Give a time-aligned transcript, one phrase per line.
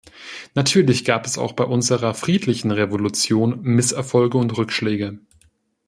[0.55, 5.19] Natürlich gab es auch bei unserer friedlichen Revolution Misserfolge und Rückschläge.